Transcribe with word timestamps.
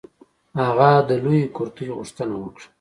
هغه 0.63 0.91
د 1.07 1.09
لویې 1.23 1.45
کرتۍ 1.55 1.87
غوښتنه 1.97 2.33
وکړه. 2.39 2.65